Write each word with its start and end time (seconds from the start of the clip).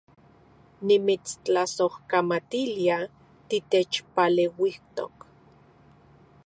Nimitstlasojkamatilia 0.87 2.97
titechpaleuijtok 3.47 5.13